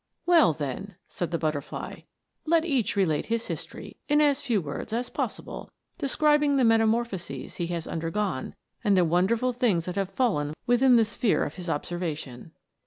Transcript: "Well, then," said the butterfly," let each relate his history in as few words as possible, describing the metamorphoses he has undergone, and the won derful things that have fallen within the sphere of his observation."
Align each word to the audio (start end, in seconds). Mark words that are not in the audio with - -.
"Well, 0.25 0.53
then," 0.53 0.95
said 1.07 1.29
the 1.29 1.37
butterfly," 1.37 1.99
let 2.47 2.65
each 2.65 2.95
relate 2.95 3.27
his 3.27 3.45
history 3.45 3.97
in 4.09 4.19
as 4.19 4.41
few 4.41 4.59
words 4.59 4.93
as 4.93 5.11
possible, 5.11 5.69
describing 5.99 6.57
the 6.57 6.63
metamorphoses 6.63 7.57
he 7.57 7.67
has 7.67 7.85
undergone, 7.85 8.55
and 8.83 8.97
the 8.97 9.05
won 9.05 9.27
derful 9.27 9.53
things 9.53 9.85
that 9.85 9.97
have 9.97 10.09
fallen 10.09 10.55
within 10.65 10.95
the 10.95 11.05
sphere 11.05 11.43
of 11.45 11.53
his 11.53 11.69
observation." 11.69 12.51